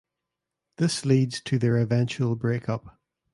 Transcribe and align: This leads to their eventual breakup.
This 0.77 1.05
leads 1.05 1.41
to 1.41 1.59
their 1.59 1.77
eventual 1.77 2.35
breakup. 2.35 2.99